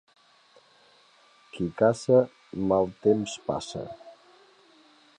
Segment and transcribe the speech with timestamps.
[1.57, 2.23] Qui caça
[2.73, 3.87] mal temps passa.